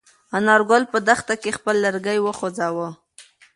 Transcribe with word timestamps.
انارګل 0.37 0.83
په 0.91 0.97
دښته 1.07 1.35
کې 1.41 1.55
خپل 1.57 1.75
لرګی 1.85 2.17
وخوځاوه. 2.21 2.89